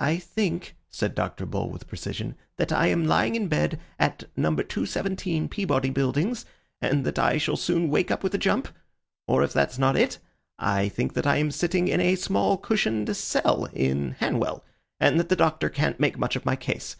"I 0.00 0.16
think," 0.16 0.74
said 0.90 1.14
Dr. 1.14 1.46
Bull 1.46 1.70
with 1.70 1.86
precision, 1.86 2.34
"that 2.56 2.72
I 2.72 2.88
am 2.88 3.04
lying 3.06 3.36
in 3.36 3.46
bed 3.46 3.78
at 4.00 4.24
No. 4.36 4.48
217 4.52 5.48
Peabody 5.48 5.90
Buildings, 5.90 6.44
and 6.80 7.04
that 7.06 7.20
I 7.20 7.38
shall 7.38 7.54
soon 7.56 7.88
wake 7.88 8.10
up 8.10 8.24
with 8.24 8.34
a 8.34 8.36
jump; 8.36 8.66
or, 9.28 9.44
if 9.44 9.52
that's 9.52 9.78
not 9.78 9.94
it, 9.96 10.18
I 10.58 10.88
think 10.88 11.14
that 11.14 11.24
I 11.28 11.36
am 11.36 11.52
sitting 11.52 11.86
in 11.86 12.00
a 12.00 12.16
small 12.16 12.56
cushioned 12.56 13.16
cell 13.16 13.66
in 13.66 14.16
Hanwell, 14.18 14.64
and 14.98 15.20
that 15.20 15.28
the 15.28 15.36
doctor 15.36 15.68
can't 15.70 16.00
make 16.00 16.18
much 16.18 16.34
of 16.34 16.44
my 16.44 16.56
case. 16.56 16.96